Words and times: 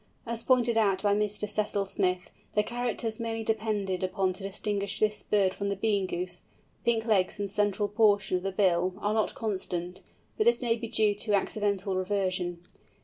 As 0.25 0.41
pointed 0.41 0.79
out 0.79 1.03
by 1.03 1.13
Mr. 1.13 1.47
Cecil 1.47 1.85
Smith, 1.85 2.31
the 2.55 2.63
characters 2.63 3.19
mainly 3.19 3.43
depended 3.43 4.03
upon 4.03 4.33
to 4.33 4.41
distinguish 4.41 4.99
this 4.99 5.21
bird 5.21 5.53
from 5.53 5.69
the 5.69 5.75
Bean 5.75 6.07
Goose—pink 6.07 7.05
legs 7.05 7.37
and 7.39 7.47
central 7.47 7.87
portion 7.87 8.35
of 8.37 8.41
the 8.41 8.51
bill—are 8.51 9.13
not 9.13 9.35
constant; 9.35 10.01
but 10.39 10.47
this 10.47 10.59
may 10.59 10.75
be 10.75 10.87
due 10.87 11.13
to 11.13 11.35
accidental 11.35 11.95
reversion. 11.95 12.65